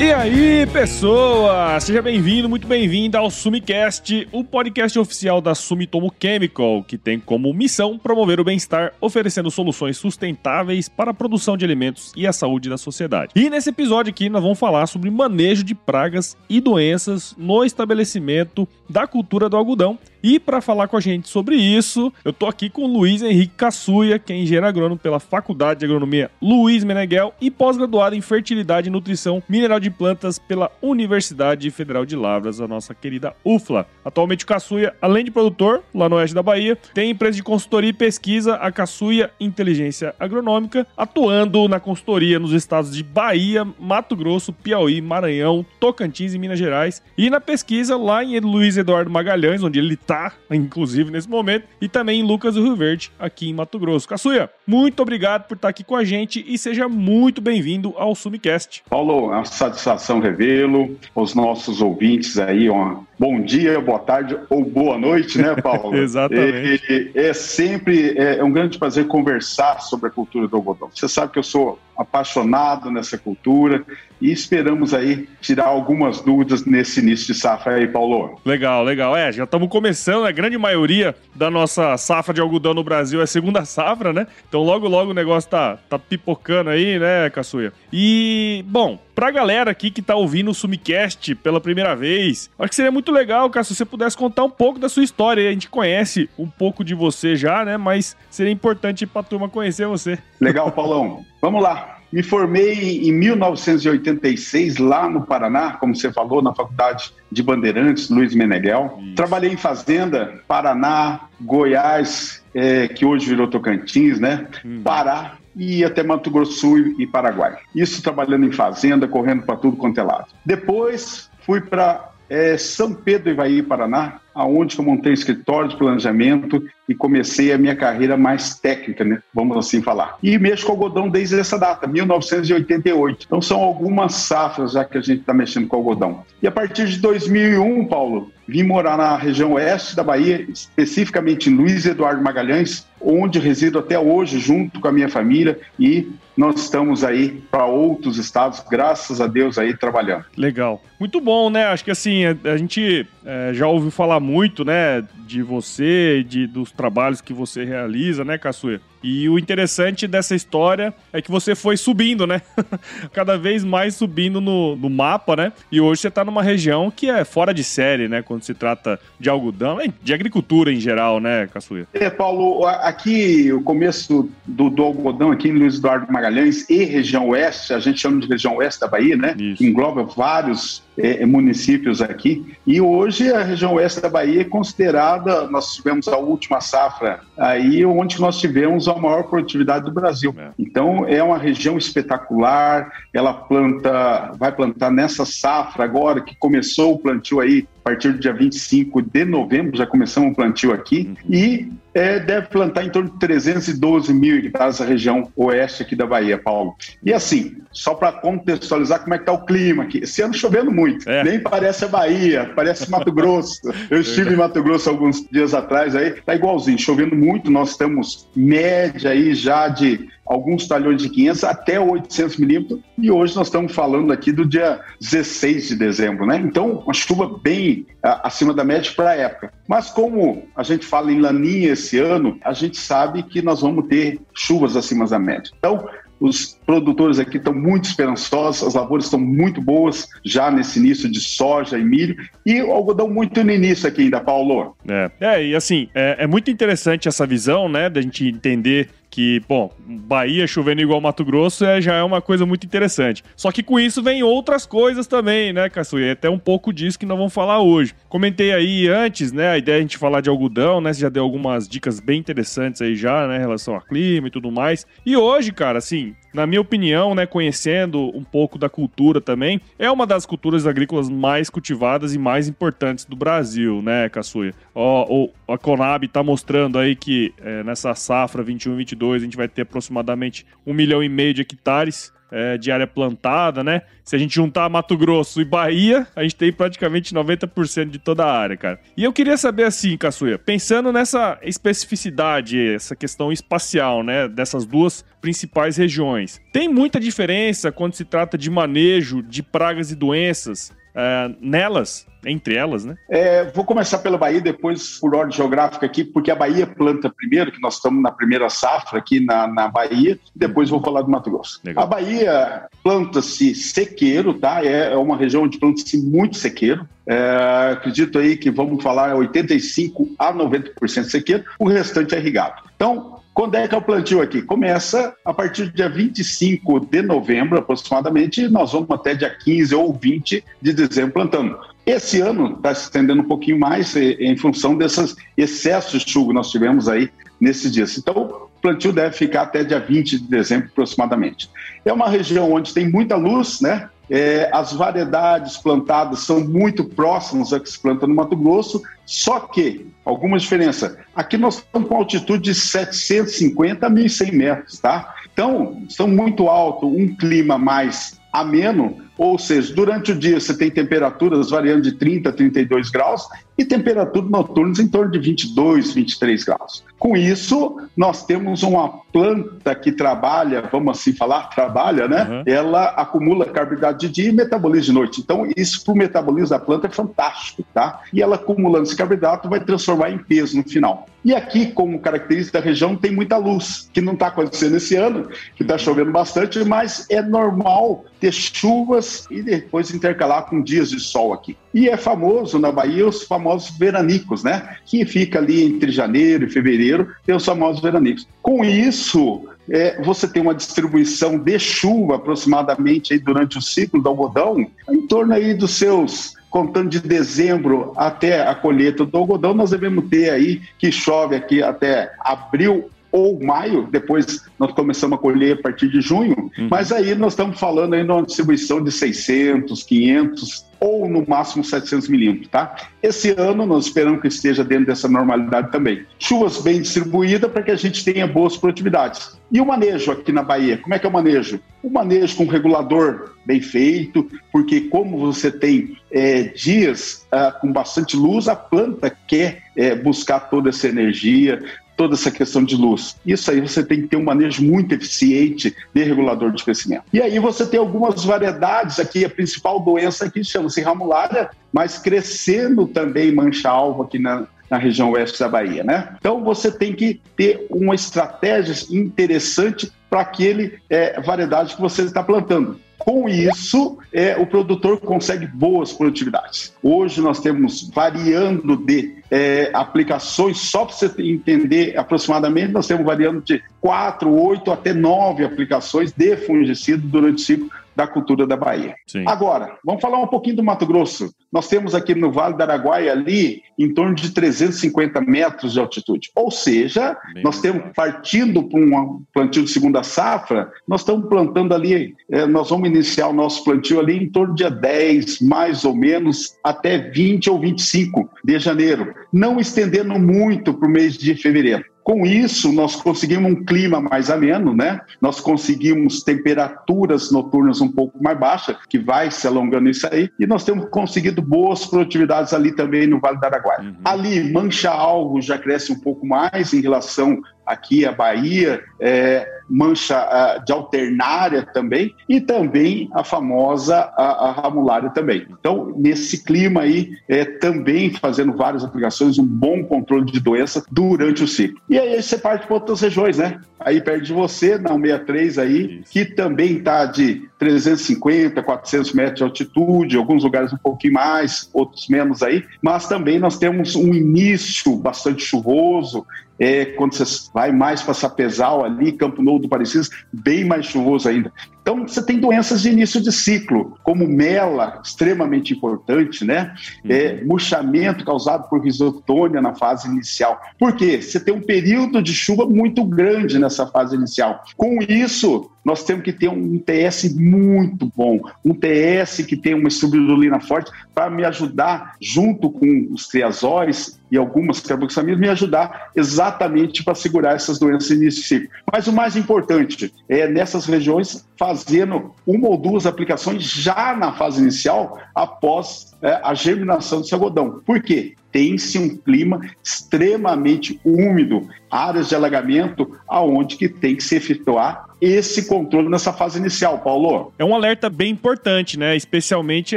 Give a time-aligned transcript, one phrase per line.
[0.00, 1.82] E aí, pessoas!
[1.82, 7.52] Seja bem-vindo, muito bem-vinda ao Sumicast, o podcast oficial da Sumitomo Chemical, que tem como
[7.52, 12.68] missão promover o bem-estar, oferecendo soluções sustentáveis para a produção de alimentos e a saúde
[12.68, 13.32] da sociedade.
[13.34, 18.68] E nesse episódio aqui nós vamos falar sobre manejo de pragas e doenças no estabelecimento
[18.88, 19.98] da cultura do algodão.
[20.22, 23.54] E para falar com a gente sobre isso, eu tô aqui com o Luiz Henrique
[23.56, 28.88] Cassuia, que é engenheiro agrônomo pela Faculdade de Agronomia Luiz Meneghel e pós-graduado em Fertilidade
[28.88, 33.86] e Nutrição Mineral de Plantas pela Universidade Federal de Lavras, a nossa querida UFLA.
[34.04, 37.90] Atualmente o Cassuia, além de produtor, lá no oeste da Bahia, tem empresa de consultoria
[37.90, 44.52] e pesquisa, a Cassuia Inteligência Agronômica, atuando na consultoria nos estados de Bahia, Mato Grosso,
[44.52, 49.78] Piauí, Maranhão, Tocantins e Minas Gerais, e na pesquisa lá em Luiz Eduardo Magalhães, onde
[49.78, 53.78] ele tá, inclusive, nesse momento, e também em Lucas do Rio Verde, aqui em Mato
[53.78, 54.08] Grosso.
[54.08, 58.82] Caçuia, muito obrigado por estar aqui com a gente e seja muito bem-vindo ao Sumicast.
[58.90, 64.64] Paulo, é uma satisfação revê-lo, os nossos ouvintes aí, uma bom dia, boa tarde ou
[64.64, 65.94] boa noite, né, Paulo?
[65.98, 67.12] Exatamente.
[67.14, 70.88] E, é sempre é, é um grande prazer conversar sobre a cultura do algodão.
[70.94, 73.84] Você sabe que eu sou apaixonado nessa cultura
[74.20, 78.40] e esperamos aí tirar algumas dúvidas nesse início de safra aí, Paulo.
[78.44, 79.16] Legal, legal.
[79.16, 83.26] É, já estamos começando, a grande maioria da nossa safra de algodão no Brasil é
[83.26, 84.28] segunda safra, né?
[84.48, 87.72] Então logo, logo o negócio tá, tá pipocando aí, né, Caçuia?
[87.92, 92.76] E, bom, pra galera aqui que tá ouvindo o Sumicast pela primeira vez, acho que
[92.76, 95.48] seria muito legal, cara, se você pudesse contar um pouco da sua história.
[95.48, 97.76] A gente conhece um pouco de você já, né?
[97.76, 100.20] Mas seria importante pra turma conhecer você.
[100.40, 101.24] Legal, Paulão.
[101.42, 101.98] Vamos lá.
[102.12, 108.32] Me formei em 1986 lá no Paraná, como você falou, na Faculdade de Bandeirantes, Luiz
[108.36, 109.00] Meneghel.
[109.00, 109.14] Isso.
[109.16, 114.46] Trabalhei em fazenda, Paraná, Goiás, é, que hoje virou Tocantins, né?
[114.64, 114.80] Hum.
[114.84, 117.58] Pará, e até Mato Grosso e Paraguai.
[117.74, 120.26] Isso trabalhando em fazenda, correndo para tudo quanto é lado.
[120.46, 126.94] Depois fui para é, São Pedro, Ivaí, Paraná, aonde eu montei escritório de planejamento e
[126.94, 129.20] comecei a minha carreira mais técnica, né?
[129.34, 130.16] vamos assim falar.
[130.22, 133.24] E mexo com algodão desde essa data, 1988.
[133.26, 136.22] Então são algumas safras já que a gente está mexendo com algodão.
[136.40, 141.56] E a partir de 2001, Paulo, vim morar na região oeste da Bahia, especificamente em
[141.56, 147.02] Luiz Eduardo Magalhães, onde resido até hoje junto com a minha família e nós estamos
[147.02, 150.24] aí para outros estados, graças a Deus aí trabalhando.
[150.36, 150.80] Legal.
[150.98, 151.66] Muito bom, né?
[151.66, 156.46] Acho que assim, a, a gente é, já ouviu falar muito, né, de você, de,
[156.46, 158.80] dos trabalhos que você realiza, né, Caçuia?
[159.02, 162.42] E o interessante dessa história é que você foi subindo, né?
[163.12, 165.52] Cada vez mais subindo no, no, mapa, né?
[165.70, 168.22] E hoje você está numa região que é fora de série, né?
[168.22, 171.86] Quando se trata de algodão, de agricultura em geral, né, Caçuia?
[171.94, 177.28] É, Paulo, aqui o começo do, do, algodão aqui em Luiz Eduardo Magalhães e região
[177.28, 179.34] oeste, a gente chama de região oeste da Bahia, né?
[179.38, 179.64] Isso.
[179.64, 182.44] Engloba vários é, municípios aqui.
[182.66, 187.84] E hoje a região oeste da Bahia é considerada, nós tivemos a última safra aí,
[187.84, 190.34] onde nós tivemos a maior produtividade do Brasil.
[190.36, 190.50] É.
[190.68, 196.98] Então é uma região espetacular, ela planta, vai plantar nessa safra agora que começou o
[196.98, 201.34] plantio aí a partir do dia 25 de novembro, já começamos o plantio aqui, uhum.
[201.34, 206.06] e é, deve plantar em torno de 312 mil hectares na região oeste aqui da
[206.06, 206.76] Bahia, Paulo.
[207.02, 210.70] E assim, só para contextualizar como é que está o clima aqui, esse ano chovendo
[210.70, 211.24] muito, é.
[211.24, 213.60] nem parece a Bahia, parece Mato Grosso.
[213.88, 218.28] Eu estive em Mato Grosso alguns dias atrás aí, tá igualzinho, chovendo muito, nós temos
[218.36, 223.72] média aí já de alguns talhões de 500 até 800 milímetros, e hoje nós estamos
[223.72, 226.36] falando aqui do dia 16 de dezembro, né?
[226.36, 229.52] Então, uma chuva bem a, acima da média para a época.
[229.66, 233.86] Mas como a gente fala em laninha esse ano, a gente sabe que nós vamos
[233.88, 235.50] ter chuvas acima da média.
[235.58, 235.88] Então,
[236.20, 241.20] os produtores aqui estão muito esperançosos, as lavouras estão muito boas já nesse início de
[241.20, 244.76] soja e milho, e o algodão muito no início aqui ainda, Paulo.
[244.86, 249.40] É, é e assim, é, é muito interessante essa visão, né, da gente entender que,
[249.48, 253.24] bom, Bahia chovendo igual Mato Grosso é, já é uma coisa muito interessante.
[253.34, 256.04] Só que com isso vem outras coisas também, né, Caçuí?
[256.04, 257.94] É até um pouco disso que nós vamos falar hoje.
[258.08, 260.92] Comentei aí antes, né, a ideia é a gente falar de algodão, né?
[260.92, 264.30] Você já deu algumas dicas bem interessantes aí já, né, em relação ao clima e
[264.30, 264.86] tudo mais.
[265.06, 269.90] E hoje, cara, assim, na minha opinião, né, conhecendo um pouco da cultura também, é
[269.90, 274.52] uma das culturas agrícolas mais cultivadas e mais importantes do Brasil, né, Caçuia?
[274.74, 279.48] Ó, a Conab está mostrando aí que é, nessa safra 21-22 2022 a gente vai
[279.48, 283.82] ter aproximadamente um milhão e meio de hectares é, de área plantada, né?
[284.04, 288.24] Se a gente juntar Mato Grosso e Bahia, a gente tem praticamente 90% de toda
[288.24, 288.80] a área, cara.
[288.96, 295.04] E eu queria saber assim, Caçuia, pensando nessa especificidade, essa questão espacial, né, dessas duas
[295.20, 301.30] principais regiões, tem muita diferença quando se trata de manejo de pragas e doenças é,
[301.40, 302.06] nelas?
[302.26, 302.96] entre elas, né?
[303.08, 307.52] É, vou começar pela Bahia, depois por ordem geográfica aqui, porque a Bahia planta primeiro,
[307.52, 311.30] que nós estamos na primeira safra aqui na, na Bahia, depois vou falar do Mato
[311.30, 311.60] Grosso.
[311.64, 311.84] Legal.
[311.84, 314.64] A Bahia planta-se sequeiro, tá?
[314.64, 316.88] É, é uma região onde planta-se muito sequeiro.
[317.06, 322.62] É, acredito aí que vamos falar 85 a 90% sequeiro, o restante é irrigado.
[322.76, 324.42] Então, quando é que é o plantio aqui?
[324.42, 329.76] Começa a partir do dia 25 de novembro, aproximadamente, e nós vamos até dia 15
[329.76, 331.56] ou 20 de dezembro plantando.
[331.86, 336.34] Esse ano está se estendendo um pouquinho mais em função desses excessos de chuva que
[336.34, 337.96] nós tivemos aí nesses dias.
[337.96, 341.48] Então, o plantio deve ficar até dia 20 de dezembro, aproximadamente.
[341.84, 343.88] É uma região onde tem muita luz, né?
[344.10, 349.40] É, as variedades plantadas são muito próximas a que se planta no Mato Grosso, só
[349.40, 355.14] que, alguma diferença, aqui nós estamos com altitude de 750 a 1.100 metros, tá?
[355.32, 360.70] Então, são muito alto, um clima mais ameno, ou seja, durante o dia você tem
[360.70, 363.28] temperaturas variando de 30 a 32 graus
[363.58, 366.84] e temperaturas noturnas em torno de 22, 23 graus.
[366.96, 372.22] Com isso, nós temos uma planta que trabalha, vamos assim falar, trabalha, né?
[372.30, 372.42] Uhum.
[372.46, 375.20] Ela acumula carboidrato de dia e metaboliza de noite.
[375.20, 378.02] Então, isso para o metabolismo da planta é fantástico, tá?
[378.12, 381.08] E ela acumulando esse carboidrato vai transformar em peso no final.
[381.24, 385.28] E aqui, como característica da região, tem muita luz, que não está acontecendo esse ano,
[385.56, 391.00] que está chovendo bastante, mas é normal ter chuvas e depois intercalar com dias de
[391.00, 391.56] sol aqui.
[391.74, 394.76] E é famoso na Bahia os famosos veranicos, né?
[394.86, 398.26] Que fica ali entre janeiro e fevereiro, tem os famosos veranicos.
[398.40, 404.08] Com isso, é, você tem uma distribuição de chuva aproximadamente aí durante o ciclo do
[404.08, 409.70] algodão, em torno aí dos seus contando de dezembro até a colheita do algodão, nós
[409.70, 415.58] devemos ter aí que chove aqui até abril ou maio, depois nós começamos a colher
[415.58, 416.68] a partir de junho, uhum.
[416.70, 422.08] mas aí nós estamos falando aí numa distribuição de 600, 500 ou no máximo 700
[422.08, 422.76] milímetros, tá?
[423.02, 426.04] Esse ano nós esperamos que esteja dentro dessa normalidade também.
[426.18, 429.38] Chuvas bem distribuídas para que a gente tenha boas produtividades.
[429.50, 431.60] E o manejo aqui na Bahia, como é que é o manejo?
[431.82, 438.16] O manejo com regulador bem feito, porque como você tem é, dias ah, com bastante
[438.16, 441.62] luz, a planta quer é, buscar toda essa energia,
[441.98, 443.16] toda essa questão de luz.
[443.26, 447.02] Isso aí você tem que ter um manejo muito eficiente de regulador de crescimento.
[447.12, 452.86] E aí você tem algumas variedades aqui, a principal doença aqui chama-se ramulária, mas crescendo
[452.86, 456.14] também mancha-alvo aqui na, na região oeste da Bahia, né?
[456.18, 462.22] Então você tem que ter uma estratégia interessante para aquele é, variedade que você está
[462.22, 462.78] plantando.
[463.08, 466.74] Com isso, é, o produtor consegue boas produtividades.
[466.82, 473.40] Hoje nós temos variando de é, aplicações, só para você entender aproximadamente, nós temos variando
[473.40, 478.94] de 4, 8 até 9 aplicações de fungicida durante o ciclo da cultura da Bahia.
[479.08, 479.24] Sim.
[479.26, 481.34] Agora, vamos falar um pouquinho do Mato Grosso.
[481.52, 486.30] Nós temos aqui no Vale do Araguaia ali em torno de 350 metros de altitude.
[486.36, 491.74] Ou seja, Bem nós temos partindo para um plantio de segunda safra, nós estamos plantando
[491.74, 495.84] ali, é, nós vamos iniciar o nosso plantio ali em torno de dia 10, mais
[495.84, 501.34] ou menos, até 20 ou 25 de janeiro, não estendendo muito para o mês de
[501.34, 501.84] fevereiro.
[502.08, 504.98] Com isso, nós conseguimos um clima mais ameno, né?
[505.20, 510.46] Nós conseguimos temperaturas noturnas um pouco mais baixas, que vai se alongando isso aí, e
[510.46, 513.82] nós temos conseguido boas produtividades ali também no Vale do Araguaia.
[513.82, 513.96] Uhum.
[514.06, 520.18] Ali, mancha algo já cresce um pouco mais em relação aqui a Bahia, é, mancha
[520.18, 525.46] uh, de alternária também, e também a famosa a, a ramulária também.
[525.50, 531.42] Então, nesse clima aí, é, também fazendo várias aplicações, um bom controle de doença durante
[531.42, 531.80] o ciclo.
[531.88, 533.60] E aí você parte para outras regiões, né?
[533.80, 536.12] Aí perto de você, na 63 aí, Isso.
[536.12, 542.08] que também está de 350, 400 metros de altitude, alguns lugares um pouquinho mais, outros
[542.08, 546.26] menos aí, mas também nós temos um início bastante chuvoso,
[546.58, 551.28] é, quando você vai mais para Sapezal ali, Campo Novo do Parecis, bem mais chuvoso
[551.28, 551.52] ainda.
[551.88, 556.74] Então, você tem doenças de início de ciclo, como mela, extremamente importante, né?
[557.02, 557.10] Uhum.
[557.10, 560.60] É, murchamento causado por risotônia na fase inicial.
[560.78, 561.22] Por quê?
[561.22, 564.62] Você tem um período de chuva muito grande nessa fase inicial.
[564.76, 569.88] Com isso, nós temos que ter um TS muito bom, um TS que tem uma
[569.88, 577.02] estrubulina forte para me ajudar, junto com os triazóis e algumas carboxaminas, me ajudar exatamente
[577.02, 578.68] para segurar essas doenças início ciclo.
[578.92, 584.60] Mas o mais importante é nessas regiões fazendo uma ou duas aplicações já na fase
[584.60, 587.80] inicial após é, a germinação desse algodão.
[587.84, 588.34] Por quê?
[588.52, 595.66] Tem-se um clima extremamente úmido, áreas de alagamento aonde que tem que se efetuar esse
[595.66, 597.52] controle nessa fase inicial, Paulo.
[597.58, 599.16] É um alerta bem importante, né?
[599.16, 599.96] Especialmente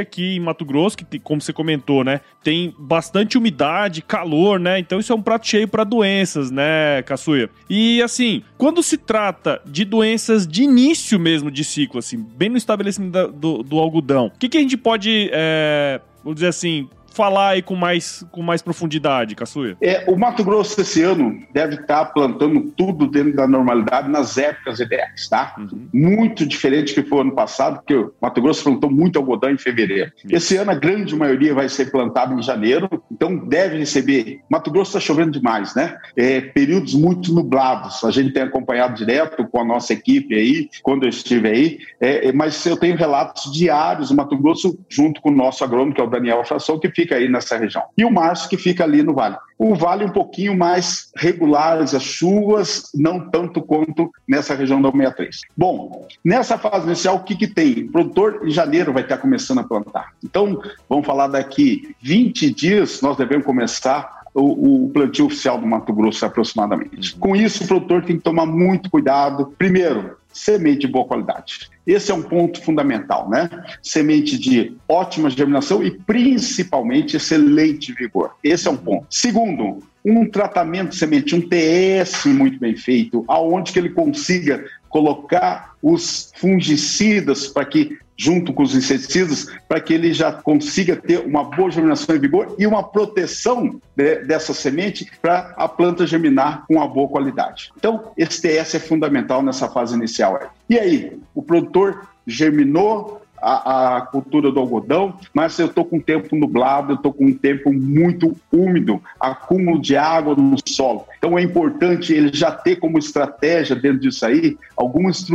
[0.00, 4.78] aqui em Mato Grosso, que como você comentou, né, tem bastante umidade, calor, né?
[4.78, 7.48] Então isso é um prato cheio para doenças, né, Caçuia?
[7.68, 12.56] E assim, quando se trata de doenças de início mesmo de ciclo, assim, bem no
[12.56, 17.50] estabelecimento do, do algodão, o que, que a gente pode, é, vamos dizer assim, falar
[17.50, 19.76] aí com mais, com mais profundidade, Caçuia?
[19.80, 24.80] É, o Mato Grosso esse ano deve estar plantando tudo dentro da normalidade nas épocas
[24.80, 25.54] ideais, tá?
[25.58, 25.88] Uhum.
[25.92, 30.12] Muito diferente que foi ano passado, porque o Mato Grosso plantou muito algodão em fevereiro.
[30.24, 30.34] Isso.
[30.34, 34.40] Esse ano a grande maioria vai ser plantada em janeiro, então deve receber.
[34.50, 35.96] Mato Grosso está chovendo demais, né?
[36.16, 38.04] É, períodos muito nublados.
[38.04, 42.28] A gente tem acompanhado direto com a nossa equipe aí, quando eu estive aí, é,
[42.28, 46.00] é mas eu tenho relatos diários do Mato Grosso, junto com o nosso agrônomo, que
[46.00, 47.82] é o Daniel Fração, que fica fica aí nessa região.
[47.96, 49.36] E o março, que fica ali no vale.
[49.58, 55.40] O vale um pouquinho mais regulares as chuvas, não tanto quanto nessa região da 63.
[55.56, 57.84] Bom, nessa fase inicial, o que, que tem?
[57.84, 60.12] O produtor em janeiro vai estar começando a plantar.
[60.24, 65.92] Então, vamos falar daqui 20 dias, nós devemos começar o, o, plantio oficial do Mato
[65.92, 67.14] Grosso aproximadamente.
[67.14, 67.20] Uhum.
[67.20, 69.54] Com isso, o produtor tem que tomar muito cuidado.
[69.58, 71.70] Primeiro, semente de boa qualidade.
[71.86, 73.50] Esse é um ponto fundamental, né?
[73.82, 78.32] Semente de ótima germinação e principalmente excelente vigor.
[78.42, 79.06] Esse é um ponto.
[79.10, 85.72] Segundo, um tratamento de semente, um TS muito bem feito, aonde que ele consiga colocar
[85.82, 91.44] os fungicidas para que junto com os inseticidas, para que ele já consiga ter uma
[91.44, 96.76] boa germinação e vigor e uma proteção de, dessa semente para a planta germinar com
[96.76, 97.72] uma boa qualidade.
[97.76, 100.38] Então, esse TS é fundamental nessa fase inicial.
[100.72, 106.02] E aí, o produtor germinou, a, a, cultura do algodão, mas eu estou com o
[106.02, 111.04] tempo nublado, eu estou com um tempo muito úmido, acúmulo de água no solo.
[111.18, 115.26] Então é importante ele já ter como estratégia dentro disso aí algumas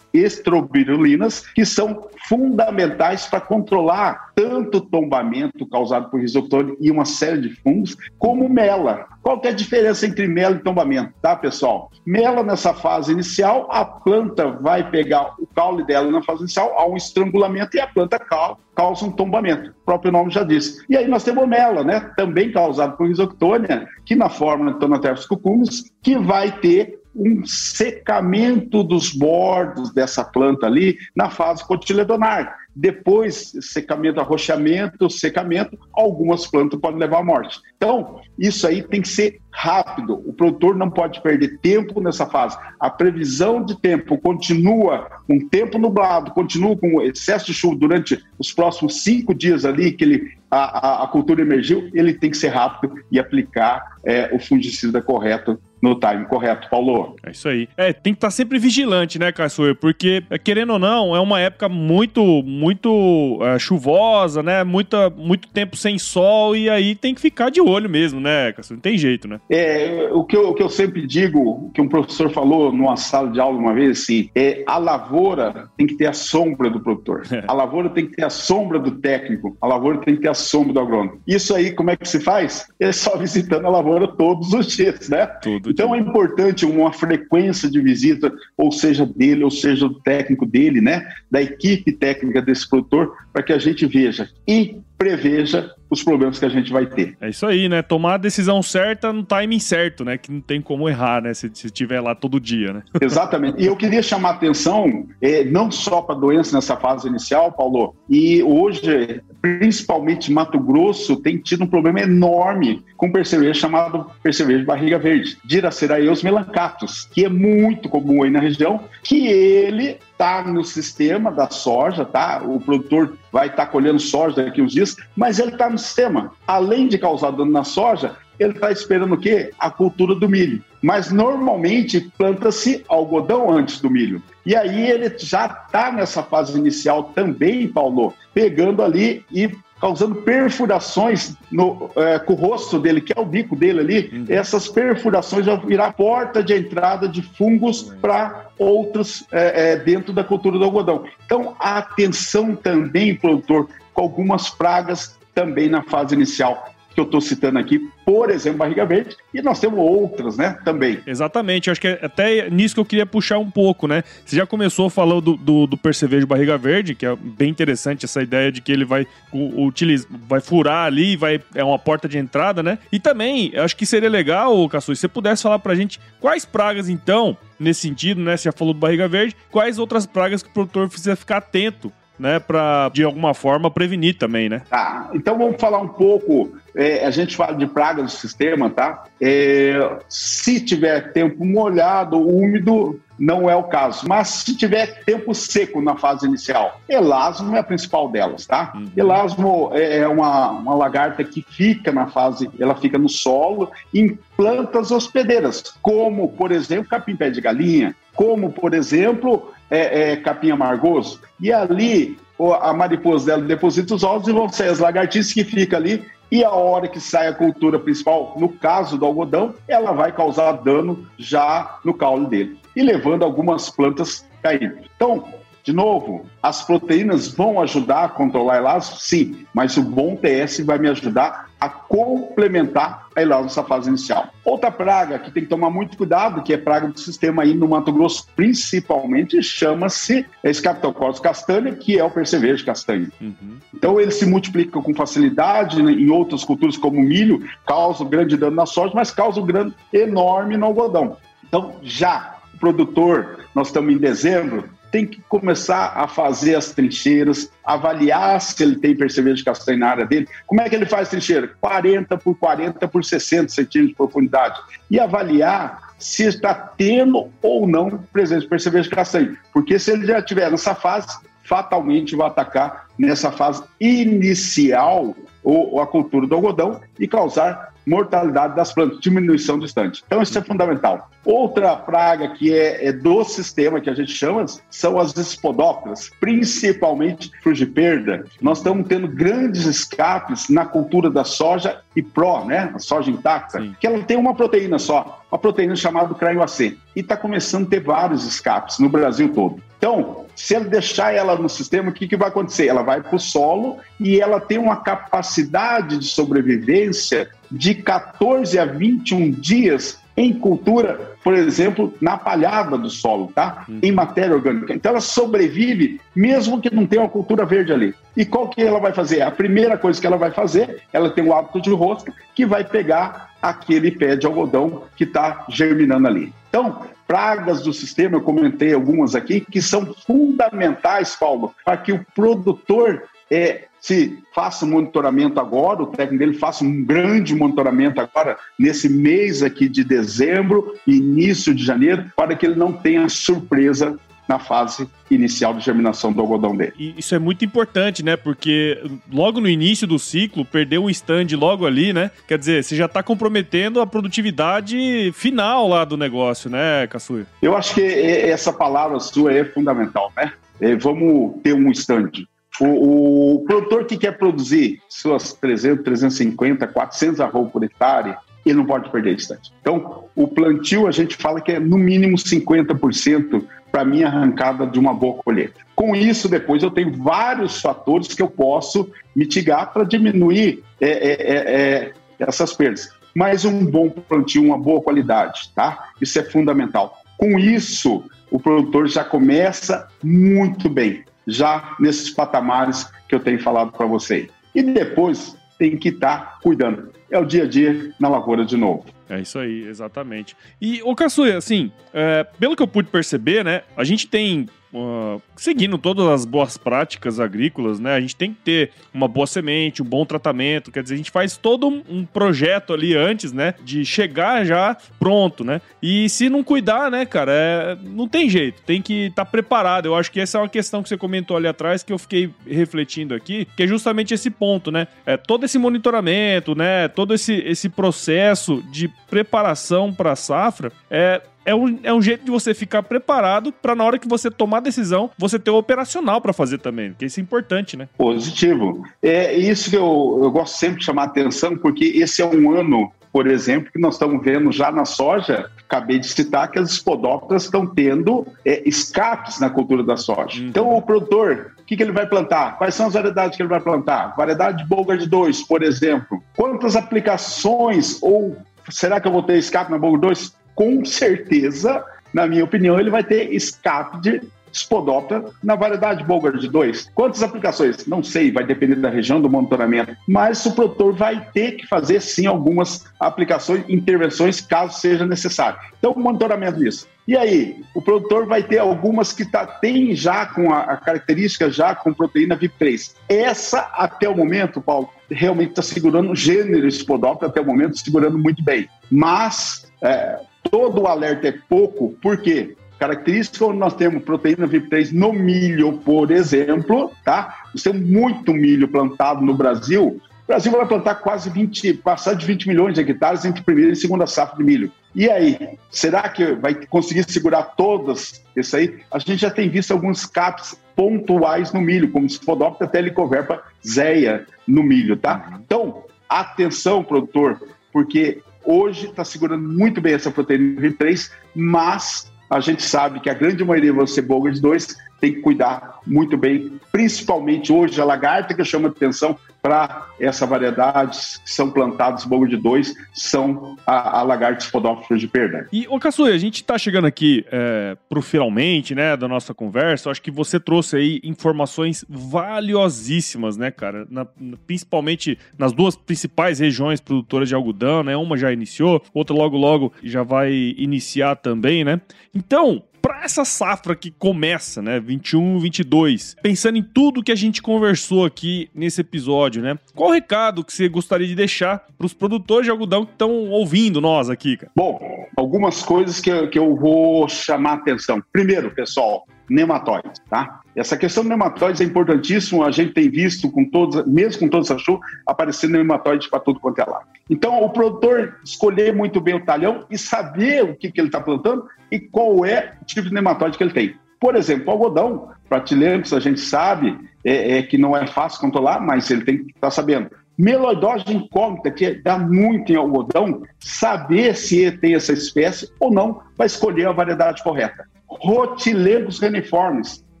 [0.14, 7.40] estrobirulinas que são fundamentais para controlar tanto o tombamento causado por risoctone e uma série
[7.40, 9.06] de fungos, como mela.
[9.26, 11.90] Qual é a diferença entre mela e tombamento, tá, pessoal?
[12.06, 16.86] Mela, nessa fase inicial, a planta vai pegar o caule dela na fase inicial, há
[16.86, 19.70] um estrangulamento e a planta causa um tombamento.
[19.70, 20.80] O próprio nome já diz.
[20.88, 22.08] E aí nós temos mela, né?
[22.16, 28.84] Também causado por risoctônia, que na forma de Tonaterpes cucumis, que vai ter um secamento
[28.84, 32.54] dos bordos dessa planta ali na fase cotiledonar.
[32.78, 37.58] Depois, secamento, arroxamento, secamento, algumas plantas podem levar à morte.
[37.74, 40.22] Então, isso aí tem que ser rápido.
[40.26, 42.58] O produtor não pode perder tempo nessa fase.
[42.78, 48.52] A previsão de tempo continua com tempo nublado, continua com excesso de chuva durante os
[48.52, 52.48] próximos cinco dias ali que ele, a, a, a cultura emergiu, ele tem que ser
[52.48, 57.16] rápido e aplicar é, o fungicida correto no time correto, Paulo.
[57.24, 57.68] É isso aí.
[57.76, 59.76] É, tem que estar tá sempre vigilante, né, Caçoeiro?
[59.76, 64.64] Porque, querendo ou não, é uma época muito, muito é, chuvosa, né?
[64.64, 68.76] Muita, muito tempo sem sol e aí tem que ficar de olho mesmo, né, Caçoeiro?
[68.76, 69.40] Não tem jeito, né?
[69.50, 73.30] É, o que, eu, o que eu sempre digo, que um professor falou numa sala
[73.30, 77.22] de aula uma vez, assim, é a lavoura tem que ter a sombra do produtor.
[77.30, 77.44] É.
[77.46, 79.56] A lavoura tem que ter a sombra do técnico.
[79.60, 81.20] A lavoura tem que ter a sombra do agrônomo.
[81.26, 82.66] Isso aí, como é que se faz?
[82.78, 85.26] É só visitando a lavoura todos os dias, né?
[85.26, 90.46] Tudo então é importante uma frequência de visita, ou seja dele, ou seja do técnico
[90.46, 91.06] dele, né?
[91.30, 96.44] Da equipe técnica desse produtor, para que a gente veja e preveja os problemas que
[96.44, 97.16] a gente vai ter.
[97.20, 97.82] É isso aí, né?
[97.82, 100.18] Tomar a decisão certa no timing certo, né?
[100.18, 101.32] Que não tem como errar, né?
[101.34, 102.82] Se estiver lá todo dia, né?
[103.00, 103.62] Exatamente.
[103.62, 107.52] E eu queria chamar a atenção, é, não só para a doença nessa fase inicial,
[107.52, 114.60] Paulo, e hoje, principalmente Mato Grosso, tem tido um problema enorme com percevejo chamado percevejo
[114.60, 120.42] de barriga verde, Diraceraeus melancatus, que é muito comum aí na região, que ele está
[120.42, 122.42] no sistema da soja, tá?
[122.42, 126.32] O produtor vai estar tá colhendo soja daqui uns dias, mas ele está no sistema.
[126.46, 129.52] Além de causar dano na soja, ele está esperando o quê?
[129.58, 130.62] A cultura do milho.
[130.82, 134.22] Mas normalmente planta-se algodão antes do milho.
[134.44, 141.36] E aí ele já está nessa fase inicial também, Paulo, pegando ali e causando perfurações
[141.50, 144.10] no, é, com o rosto dele, que é o bico dele ali.
[144.12, 144.24] Uhum.
[144.28, 150.24] Essas perfurações vão virar porta de entrada de fungos para outros é, é, dentro da
[150.24, 151.04] cultura do algodão.
[151.24, 157.58] Então, atenção também, produtor, com algumas pragas também na fase inicial que eu estou citando
[157.58, 160.98] aqui, por exemplo, Barriga Verde, e nós temos outras, né, também.
[161.06, 164.02] Exatamente, acho que é até nisso que eu queria puxar um pouco, né?
[164.24, 168.22] Você já começou falando do, do, do percevejo Barriga Verde, que é bem interessante essa
[168.22, 172.62] ideia de que ele vai utilizar, vai furar ali, vai é uma porta de entrada,
[172.62, 172.78] né?
[172.90, 176.88] E também, acho que seria legal, Caçu, se você pudesse falar pra gente quais pragas,
[176.88, 178.38] então, nesse sentido, né?
[178.38, 181.92] Você já falou do Barriga Verde, quais outras pragas que o produtor precisa ficar atento
[182.18, 184.62] né, para de alguma forma prevenir também, né?
[184.68, 186.56] Tá, então vamos falar um pouco.
[186.74, 189.04] É, a gente fala de pragas do sistema, tá?
[189.20, 194.06] É, se tiver tempo molhado, úmido, não é o caso.
[194.06, 198.72] Mas se tiver tempo seco na fase inicial, elasmo é a principal delas, tá?
[198.74, 198.90] Uhum.
[198.96, 204.18] Elasmo é, é uma, uma lagarta que fica na fase, ela fica no solo em
[204.36, 211.20] plantas hospedeiras, como, por exemplo, capim-pé de galinha, como, por exemplo, é, é, capim amargoso.
[211.40, 212.18] E ali
[212.60, 216.04] a mariposa dela deposita os ovos e vão ser as lagartixas que ficam ali.
[216.30, 220.52] E a hora que sai a cultura principal, no caso do algodão, ela vai causar
[220.52, 224.76] dano já no caule dele e levando algumas plantas caindo.
[224.96, 225.24] Então,
[225.66, 228.98] de novo, as proteínas vão ajudar a controlar elasmo?
[228.98, 234.28] Sim, mas o bom TS vai me ajudar a complementar a elasmo nessa fase inicial.
[234.44, 237.66] Outra praga que tem que tomar muito cuidado, que é praga do sistema aí no
[237.66, 243.10] Mato Grosso, principalmente, chama-se Scaptococcus castanha, que é o percevejo castanho.
[243.20, 243.56] Uhum.
[243.74, 248.36] Então ele se multiplica com facilidade né, em outras culturas como milho, causa um grande
[248.36, 251.16] dano na soja, mas causa um grande enorme no algodão.
[251.48, 257.52] Então já o produtor, nós estamos em dezembro, tem que começar a fazer as trincheiras,
[257.62, 260.26] avaliar se ele tem percevejo de castanho na área dele.
[260.46, 261.50] Como é que ele faz trincheira?
[261.60, 264.58] 40 por 40 por 60 centímetros de profundidade.
[264.90, 269.36] E avaliar se está tendo ou não presença de percevejo de castanho.
[269.52, 275.86] Porque se ele já estiver nessa fase, fatalmente vai atacar nessa fase inicial ou a
[275.86, 280.02] cultura do algodão e causar mortalidade das plantas, diminuição do estande.
[280.06, 281.10] Então, isso é fundamental.
[281.24, 287.30] Outra praga que é, é, do sistema que a gente chama são as espodófilas, principalmente
[287.42, 288.24] frugiperda.
[288.40, 292.70] Nós estamos tendo grandes escapes na cultura da soja e pró, né?
[292.74, 293.74] A soja intacta, Sim.
[293.80, 296.76] que ela tem uma proteína só, uma proteína chamada craio AC.
[296.94, 299.60] E está começando a ter vários escapes no Brasil todo.
[299.78, 302.66] Então, se ele deixar ela no sistema, o que, que vai acontecer?
[302.66, 308.64] Ela vai para o solo e ela tem uma capacidade de sobrevivência de 14 a
[308.64, 313.66] 21 dias em cultura, por exemplo, na palhada do solo, tá?
[313.82, 314.72] Em matéria orgânica.
[314.72, 317.94] Então ela sobrevive mesmo que não tenha uma cultura verde ali.
[318.16, 319.20] E qual que ela vai fazer?
[319.20, 322.64] A primeira coisa que ela vai fazer, ela tem o hábito de rosca, que vai
[322.64, 326.32] pegar aquele pé de algodão que está germinando ali.
[326.48, 332.04] Então, pragas do sistema, eu comentei algumas aqui, que são fundamentais, Paulo, para que o
[332.14, 338.36] produtor é, se faça um monitoramento agora, o técnico dele faça um grande monitoramento agora,
[338.58, 343.96] nesse mês aqui de dezembro, início de janeiro, para que ele não tenha surpresa
[344.26, 346.72] na fase inicial de germinação do algodão dele.
[346.76, 348.16] E isso é muito importante, né?
[348.16, 352.10] Porque logo no início do ciclo, perder um stand logo ali, né?
[352.26, 357.24] Quer dizer, você já está comprometendo a produtividade final lá do negócio, né, Caçuia?
[357.40, 360.32] Eu acho que essa palavra sua é fundamental, né?
[360.60, 362.26] É, vamos ter um stand
[362.60, 368.66] o, o, produtor que quer produzir suas 300, 350, 400 arroz por hectare, ele não
[368.66, 369.52] pode perder distante.
[369.60, 374.78] Então, o plantio a gente fala que é no mínimo 50% para minha arrancada de
[374.78, 375.60] uma boa colheita.
[375.74, 381.12] Com isso, depois eu tenho vários fatores que eu posso mitigar para diminuir é, é,
[381.12, 382.88] é, é, essas perdas.
[383.14, 385.90] Mas um bom plantio, uma boa qualidade, tá?
[386.00, 386.98] Isso é fundamental.
[387.18, 393.72] Com isso, o produtor já começa muito bem já nesses patamares que eu tenho falado
[393.72, 394.28] para você.
[394.54, 396.90] E depois tem que estar tá cuidando.
[397.10, 398.84] É o dia a dia na lavoura de novo.
[399.08, 400.36] É isso aí, exatamente.
[400.60, 405.20] E, o Caçuia, assim, é, pelo que eu pude perceber, né, a gente tem uh,
[405.36, 407.94] seguindo todas as boas práticas agrícolas, né?
[407.94, 411.10] A gente tem que ter uma boa semente, um bom tratamento, quer dizer, a gente
[411.10, 413.54] faz todo um projeto ali antes, né?
[413.62, 415.60] De chegar já pronto, né?
[415.82, 419.86] E se não cuidar, né, cara, é, não tem jeito, tem que estar tá preparado.
[419.86, 422.30] Eu acho que essa é uma questão que você comentou ali atrás que eu fiquei
[422.46, 424.88] refletindo aqui, que é justamente esse ponto, né?
[425.04, 426.88] É todo esse monitoramento, né?
[426.88, 432.24] Todo esse, esse processo de preparação para a safra é é um, é um jeito
[432.24, 435.56] de você ficar preparado para na hora que você tomar a decisão, você ter o
[435.56, 437.88] operacional para fazer também, porque isso é importante, né?
[437.96, 438.82] Positivo.
[439.02, 442.92] É isso que eu, eu gosto sempre de chamar atenção, porque esse é um ano
[443.16, 447.44] por exemplo, que nós estamos vendo já na soja, acabei de citar que as espodópteras
[447.44, 450.38] estão tendo é, escapes na cultura da soja.
[450.38, 450.48] Uhum.
[450.48, 452.58] Então, o produtor, o que, que, ele vai plantar?
[452.58, 454.14] Quais são as variedades que ele vai plantar?
[454.14, 456.22] Variedade de Bogard 2, por exemplo.
[456.36, 458.36] Quantas aplicações ou
[458.68, 460.35] será que eu vou ter escape na Bogard 2?
[460.56, 464.20] Com certeza, na minha opinião, ele vai ter escape de
[464.56, 466.90] Spodoptera na variedade Bogard 2.
[466.94, 467.86] Quantas aplicações?
[467.86, 472.00] Não sei, vai depender da região do monitoramento, mas o produtor vai ter que fazer
[472.00, 475.58] sim algumas aplicações, intervenções, caso seja necessário.
[475.78, 476.88] Então, monitoramento disso.
[477.06, 481.50] E aí, o produtor vai ter algumas que tá, tem já com a, a característica
[481.50, 482.94] já com proteína VIP3.
[483.08, 488.18] Essa, até o momento, Paulo, realmente está segurando o gênero Spodoptera, até o momento, segurando
[488.18, 488.68] muito bem.
[488.90, 490.18] Mas é,
[490.50, 492.56] todo o alerta é pouco, por quê?
[492.78, 497.34] característica onde nós temos proteína VIP3 no milho, por exemplo, tá?
[497.54, 500.00] Nós temos muito milho plantado no Brasil.
[500.24, 503.76] O Brasil vai plantar quase 20, passar de 20 milhões de hectares entre primeira e
[503.76, 504.72] segunda safra de milho.
[504.94, 508.78] E aí, será que vai conseguir segurar todas isso aí?
[508.90, 514.62] A gente já tem visto alguns caps pontuais no milho, como Spodoptera Telecoverpa zeia no
[514.62, 515.28] milho, tá?
[515.30, 515.38] Uhum.
[515.44, 517.40] Então, atenção, produtor,
[517.72, 523.14] porque hoje está segurando muito bem essa proteína VIP3, mas a gente sabe que a
[523.14, 528.34] grande maioria vão ser Bogart 2, tem que cuidar muito bem, principalmente hoje a lagarta
[528.34, 534.02] que chama atenção para essa variedade que são plantados bogo de dois são a, a
[534.02, 535.46] lagarta spodófila de perda.
[535.52, 539.86] E, ô Caçuia, a gente está chegando aqui é, pro finalmente, né, da nossa conversa,
[539.86, 544.04] eu acho que você trouxe aí informações valiosíssimas, né, cara, na,
[544.46, 549.72] principalmente nas duas principais regiões produtoras de algodão, né, uma já iniciou, outra logo logo
[549.80, 551.80] já vai iniciar também, né,
[552.12, 557.42] então para essa safra que começa, né, 21, 22, pensando em tudo que a gente
[557.42, 559.58] conversou aqui nesse episódio, né?
[559.74, 563.28] Qual o recado que você gostaria de deixar para os produtores de algodão que estão
[563.30, 564.52] ouvindo nós aqui, cara?
[564.54, 564.78] Bom,
[565.16, 568.00] algumas coisas que, que eu vou chamar a atenção.
[568.12, 570.40] Primeiro, pessoal, nematóides, tá?
[570.54, 574.50] Essa questão do nematóides é importantíssimo, a gente tem visto com todos, mesmo com todos
[574.50, 576.86] essa chuva, aparecendo nematóides para tudo quanto é lado.
[577.10, 581.00] Então, o produtor escolher muito bem o talhão e saber o que, que ele está
[581.00, 583.76] plantando e qual é o tipo de nematóide que ele tem.
[584.00, 588.60] Por exemplo, o algodão, pratilencos, a gente sabe é, é, que não é fácil controlar,
[588.60, 589.90] mas ele tem que estar tá sabendo.
[590.18, 596.26] Meloidose incógnita, que dá muito em algodão, saber se tem essa espécie ou não, vai
[596.26, 597.66] escolher a variedade correta.
[597.88, 600.00] Rotilegos reniformes, o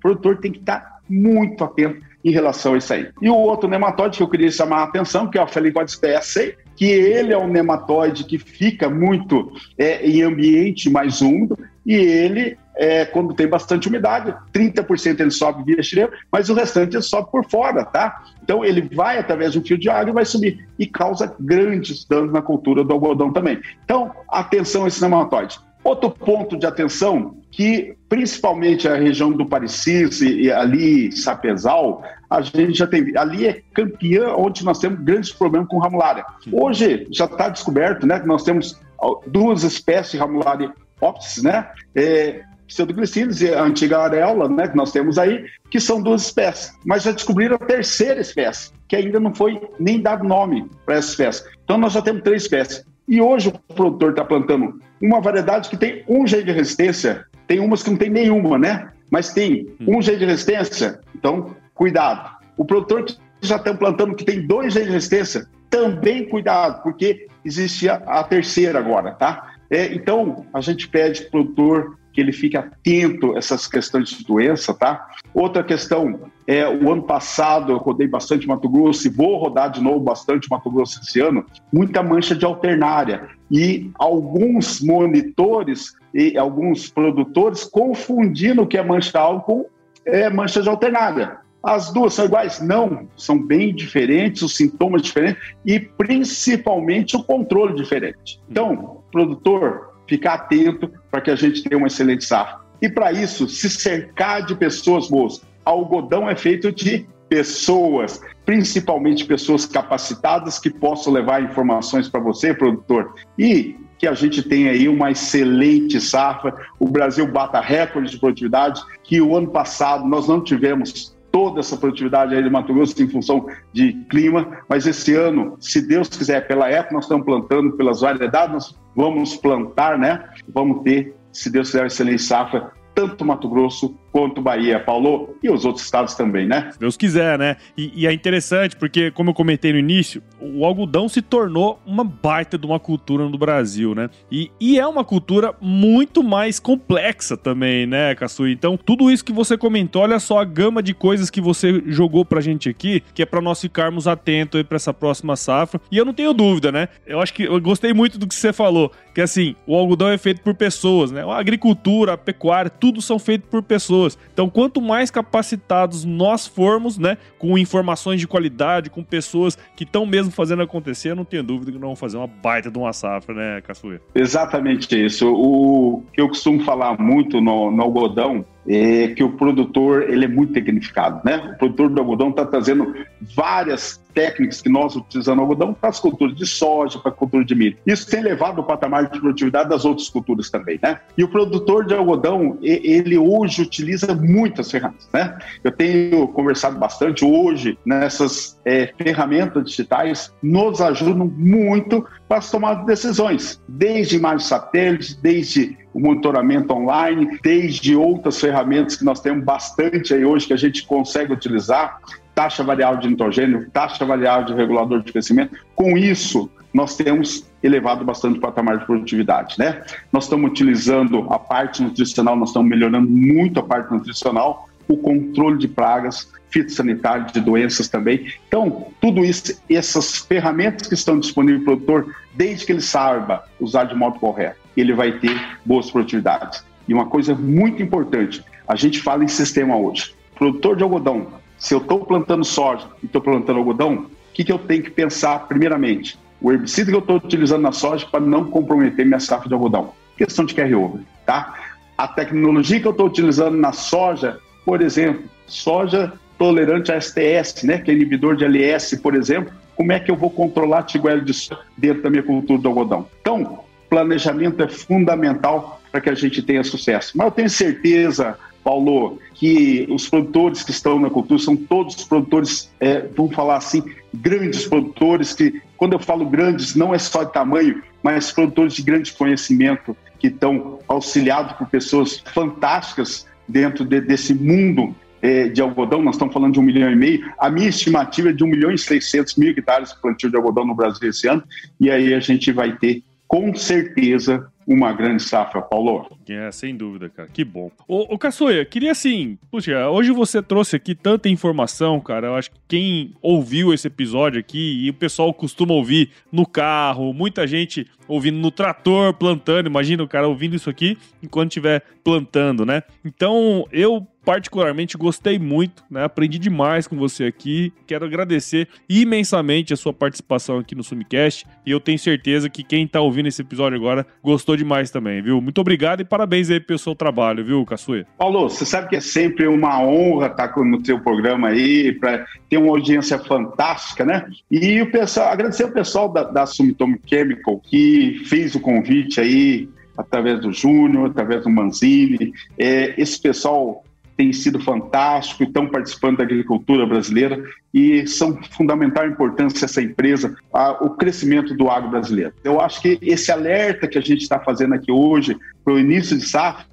[0.00, 3.08] produtor tem que estar muito atento em relação a isso aí.
[3.22, 6.54] E o outro nematóide que eu queria chamar a atenção, que é o Felincoides PSA,
[6.74, 12.58] que ele é um nematóide que fica muito é, em ambiente mais úmido e ele,
[12.74, 17.30] é, quando tem bastante umidade, 30% ele sobe via xirema, mas o restante ele sobe
[17.30, 18.24] por fora, tá?
[18.42, 22.04] Então ele vai através de um fio de água e vai subir e causa grandes
[22.04, 23.60] danos na cultura do algodão também.
[23.84, 25.60] Então, atenção a esse nematóide.
[25.86, 32.74] Outro ponto de atenção que principalmente a região do Parecis e ali Sapezal, a gente
[32.74, 36.24] já tem ali é campeã onde nós temos grandes problemas com ramulária.
[36.50, 38.80] Hoje já está descoberto, né, que nós temos
[39.28, 44.90] duas espécies de ramulária optis, né, é, pseudoglicínios e a antiga areola, né, que nós
[44.90, 46.72] temos aí, que são duas espécies.
[46.84, 51.10] Mas já descobriram a terceira espécie, que ainda não foi nem dado nome para essa
[51.10, 51.44] espécie.
[51.62, 52.84] Então nós já temos três espécies.
[53.08, 57.60] E hoje o produtor está plantando uma variedade que tem um G de resistência, tem
[57.60, 58.88] umas que não tem nenhuma, né?
[59.10, 62.36] Mas tem um G de resistência, então cuidado.
[62.56, 67.26] O produtor que já está plantando que tem dois G de resistência, também cuidado, porque
[67.44, 69.54] existe a, a terceira agora, tá?
[69.70, 74.08] É, então, a gente pede para o produtor que ele fique atento a essas questões
[74.08, 75.08] de doença, tá?
[75.34, 79.82] Outra questão é o ano passado eu rodei bastante Mato Grosso e vou rodar de
[79.82, 86.88] novo bastante Mato Grosso esse ano, muita mancha de alternária e alguns monitores e alguns
[86.88, 91.38] produtores confundindo o que é mancha álcool com é mancha de alternária.
[91.62, 92.60] As duas são iguais?
[92.60, 98.40] Não, são bem diferentes, os sintomas diferentes e principalmente o controle diferente.
[98.48, 102.60] Então, produtor, ficar atento para que a gente tenha uma excelente safra.
[102.80, 105.42] E para isso, se cercar de pessoas boas.
[105.66, 113.14] Algodão é feito de pessoas, principalmente pessoas capacitadas que possam levar informações para você, produtor.
[113.36, 118.80] E que a gente tenha aí uma excelente safra, o Brasil bata recorde de produtividade,
[119.02, 123.08] que o ano passado nós não tivemos toda essa produtividade aí de Mato Grosso em
[123.08, 128.00] função de clima, mas esse ano, se Deus quiser, pela época nós estamos plantando, pelas
[128.00, 130.24] variedades nós vamos plantar, né?
[130.48, 135.66] Vamos ter se Deus quiser, excelente safra, tanto Mato Grosso quanto Bahia, Paulo, e os
[135.66, 136.70] outros estados também, né?
[136.72, 137.56] Se Deus quiser, né?
[137.76, 142.02] E, e, é interessante porque, como eu comentei no início, o algodão se tornou uma
[142.02, 144.08] baita de uma cultura no Brasil, né?
[144.32, 148.52] E, e é uma cultura muito mais complexa também, né, Caçui?
[148.52, 152.24] Então, tudo isso que você comentou, olha só a gama de coisas que você jogou
[152.24, 155.78] pra gente aqui, que é para nós ficarmos atentos aí pra essa próxima safra.
[155.90, 156.88] E eu não tenho dúvida, né?
[157.06, 160.16] Eu acho que eu gostei muito do que você falou, que assim, o algodão é
[160.16, 161.22] feito por pessoas, né?
[161.22, 164.18] A agricultura, a pecuária, tudo são feitos por pessoas pessoas.
[164.32, 170.06] Então, quanto mais capacitados nós formos, né, com informações de qualidade, com pessoas que estão
[170.06, 172.92] mesmo fazendo acontecer, eu não tenho dúvida que não vão fazer uma baita de uma
[172.92, 174.00] safra, né, Caçuê?
[174.14, 175.28] Exatamente isso.
[175.28, 180.28] O que eu costumo falar muito no, no algodão é que o produtor ele é
[180.28, 181.52] muito tecnificado, né?
[181.54, 182.94] O produtor do algodão está trazendo
[183.34, 187.44] várias técnicas que nós utilizamos no algodão para as culturas de soja, para a cultura
[187.44, 187.76] de milho.
[187.86, 191.00] Isso tem levado o patamar de produtividade das outras culturas também, né?
[191.18, 195.38] E o produtor de algodão, ele hoje utiliza muitas ferramentas, né?
[195.62, 202.80] Eu tenho conversado bastante hoje nessas é, ferramentas digitais, nos ajudam muito para as tomadas
[202.80, 209.42] de decisões, desde imagens satélites, desde o monitoramento online, desde outras ferramentas que nós temos
[209.42, 211.98] bastante aí hoje que a gente consegue utilizar,
[212.34, 215.56] taxa variável de nitrogênio, taxa variável de regulador de crescimento.
[215.74, 219.82] Com isso, nós temos elevado bastante o patamar de produtividade, né?
[220.12, 225.56] Nós estamos utilizando a parte nutricional, nós estamos melhorando muito a parte nutricional, o controle
[225.56, 228.26] de pragas, fitossanitário, de doenças também.
[228.46, 233.44] Então, tudo isso, essas ferramentas que estão disponíveis para o produtor, desde que ele saiba
[233.58, 236.64] usar de modo correto, ele vai ter boas produtividades.
[236.88, 240.14] E uma coisa muito importante, a gente fala em sistema hoje.
[240.36, 244.52] Produtor de algodão, se eu estou plantando soja e estou plantando algodão, o que, que
[244.52, 246.18] eu tenho que pensar primeiramente?
[246.40, 249.92] O herbicida que eu estou utilizando na soja para não comprometer minha safra de algodão.
[250.16, 251.54] Questão de carryover, tá?
[251.96, 257.78] A tecnologia que eu estou utilizando na soja, por exemplo, soja tolerante a STS, né,
[257.78, 261.32] que é inibidor de LS, por exemplo, como é que eu vou controlar a de
[261.34, 263.06] soja dentro da minha cultura do algodão?
[263.20, 267.12] Então, planejamento é fundamental para que a gente tenha sucesso.
[267.16, 272.70] Mas eu tenho certeza, Paulo, que os produtores que estão na cultura são todos produtores,
[272.80, 277.32] é, vamos falar assim, grandes produtores, que quando eu falo grandes, não é só de
[277.32, 284.34] tamanho, mas produtores de grande conhecimento, que estão auxiliados por pessoas fantásticas dentro de, desse
[284.34, 288.30] mundo é, de algodão, nós estamos falando de um milhão e meio, a minha estimativa
[288.30, 291.28] é de um milhão e seiscentos mil hectares de plantio de algodão no Brasil esse
[291.28, 291.42] ano,
[291.80, 296.08] e aí a gente vai ter com certeza uma grande safra, Paulo.
[296.28, 297.28] É, sem dúvida, cara.
[297.32, 297.70] Que bom.
[297.86, 302.26] Ô, ô Caçoia, queria assim, puxa, hoje você trouxe aqui tanta informação, cara.
[302.26, 307.12] Eu acho que quem ouviu esse episódio aqui, e o pessoal costuma ouvir no carro,
[307.12, 309.66] muita gente ouvindo no trator, plantando.
[309.66, 312.82] Imagina o cara ouvindo isso aqui enquanto estiver plantando, né?
[313.04, 316.02] Então, eu particularmente gostei muito, né?
[316.02, 317.72] Aprendi demais com você aqui.
[317.86, 322.88] Quero agradecer imensamente a sua participação aqui no Sumicast e eu tenho certeza que quem
[322.88, 325.40] tá ouvindo esse episódio agora gostou demais também, viu?
[325.40, 328.04] Muito obrigado e parabéns aí pelo seu trabalho, viu, Caçuê?
[328.18, 332.56] Paulo, você sabe que é sempre uma honra estar no seu programa aí, para ter
[332.56, 334.26] uma audiência fantástica, né?
[334.50, 339.68] E o pessoal, agradecer o pessoal da, da Sumitomo Chemical que fez o convite aí
[339.96, 342.32] através do Júnior, através do Manzini.
[342.58, 343.82] É, esse pessoal
[344.16, 350.72] tem sido fantástico estão participando da agricultura brasileira e são fundamental importância essa empresa, a,
[350.84, 352.32] o crescimento do agro brasileiro.
[352.42, 356.16] Eu acho que esse alerta que a gente está fazendo aqui hoje para o início
[356.16, 356.66] de safra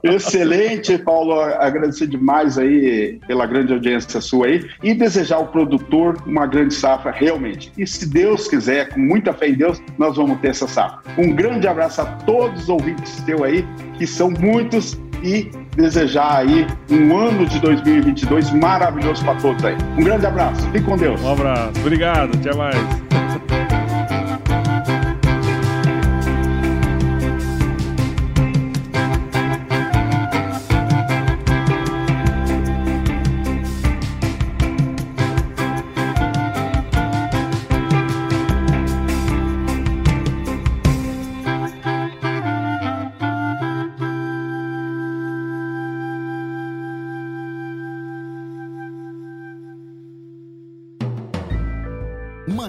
[0.15, 1.39] Excelente, Paulo.
[1.41, 7.11] Agradecer demais aí pela grande audiência sua aí e desejar ao produtor uma grande safra
[7.11, 7.71] realmente.
[7.77, 10.99] E se Deus quiser, com muita fé em Deus, nós vamos ter essa safra.
[11.17, 16.67] Um grande abraço a todos os ouvintes teu aí, que são muitos, e desejar aí
[16.89, 19.75] um ano de 2022 maravilhoso para todos aí.
[19.97, 20.61] Um grande abraço.
[20.71, 21.21] Fique com Deus.
[21.21, 21.79] Um abraço.
[21.81, 22.37] Obrigado.
[22.37, 23.06] Até mais.